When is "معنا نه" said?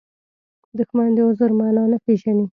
1.59-1.97